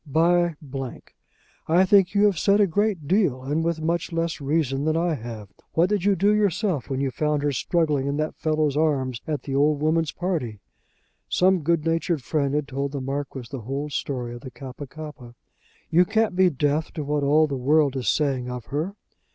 "By, 0.07 0.55
I 1.67 1.85
think 1.85 2.15
you 2.15 2.25
have 2.25 2.39
said 2.39 2.59
a 2.59 2.65
great 2.65 3.07
deal, 3.07 3.43
and 3.43 3.63
with 3.63 3.79
much 3.83 4.11
less 4.11 4.41
reason 4.41 4.83
than 4.85 4.97
I 4.97 5.13
have. 5.13 5.49
What 5.73 5.89
did 5.89 6.05
you 6.05 6.15
do 6.15 6.33
yourself 6.33 6.89
when 6.89 6.99
you 6.99 7.11
found 7.11 7.43
her 7.43 7.51
struggling 7.51 8.07
in 8.07 8.17
that 8.17 8.33
fellow's 8.35 8.75
arms 8.75 9.21
at 9.27 9.43
the 9.43 9.53
old 9.53 9.79
woman's 9.79 10.11
party?" 10.11 10.59
Some 11.29 11.61
good 11.61 11.85
natured 11.85 12.23
friend 12.23 12.55
had 12.55 12.67
told 12.67 12.93
the 12.93 12.99
Marquis 12.99 13.49
the 13.51 13.61
whole 13.61 13.91
story 13.91 14.33
of 14.33 14.41
the 14.41 14.49
Kappa 14.49 14.87
kappa. 14.87 15.35
"You 15.91 16.03
can't 16.03 16.35
be 16.35 16.49
deaf 16.49 16.91
to 16.93 17.03
what 17.03 17.21
all 17.21 17.45
the 17.45 17.55
world 17.55 17.95
is 17.95 18.09
saying 18.09 18.49
of 18.49 18.65
her." 18.73 18.95